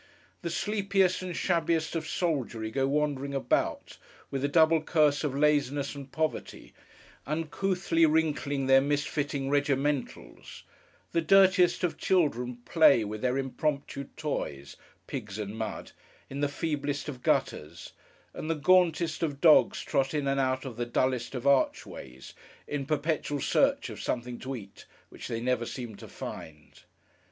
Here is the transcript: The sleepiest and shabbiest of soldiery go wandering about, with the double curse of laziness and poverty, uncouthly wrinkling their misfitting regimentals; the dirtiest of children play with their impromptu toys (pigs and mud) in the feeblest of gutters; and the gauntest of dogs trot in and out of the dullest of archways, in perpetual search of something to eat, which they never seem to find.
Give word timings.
The 0.41 0.49
sleepiest 0.49 1.21
and 1.21 1.35
shabbiest 1.35 1.95
of 1.95 2.07
soldiery 2.07 2.71
go 2.71 2.87
wandering 2.87 3.35
about, 3.35 3.99
with 4.31 4.41
the 4.41 4.47
double 4.47 4.81
curse 4.81 5.23
of 5.23 5.37
laziness 5.37 5.93
and 5.93 6.11
poverty, 6.11 6.73
uncouthly 7.27 8.07
wrinkling 8.07 8.65
their 8.65 8.81
misfitting 8.81 9.51
regimentals; 9.51 10.63
the 11.11 11.21
dirtiest 11.21 11.83
of 11.83 11.99
children 11.99 12.63
play 12.65 13.03
with 13.05 13.21
their 13.21 13.37
impromptu 13.37 14.05
toys 14.17 14.75
(pigs 15.05 15.37
and 15.37 15.55
mud) 15.55 15.91
in 16.31 16.39
the 16.41 16.49
feeblest 16.49 17.07
of 17.07 17.21
gutters; 17.21 17.93
and 18.33 18.49
the 18.49 18.55
gauntest 18.55 19.21
of 19.21 19.39
dogs 19.39 19.83
trot 19.83 20.15
in 20.15 20.25
and 20.27 20.39
out 20.39 20.65
of 20.65 20.77
the 20.77 20.85
dullest 20.87 21.35
of 21.35 21.45
archways, 21.45 22.33
in 22.67 22.87
perpetual 22.87 23.39
search 23.39 23.87
of 23.91 24.01
something 24.01 24.39
to 24.39 24.55
eat, 24.55 24.87
which 25.09 25.27
they 25.27 25.39
never 25.39 25.67
seem 25.67 25.93
to 25.95 26.07
find. 26.07 26.85